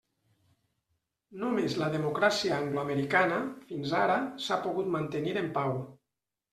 Només 1.43 1.75
la 1.83 1.91
democràcia 1.97 2.57
angloamericana, 2.57 3.39
fins 3.71 3.97
ara, 4.03 4.19
s'ha 4.49 4.61
pogut 4.69 4.95
mantenir 4.99 5.41
en 5.47 5.57
pau. 5.63 5.83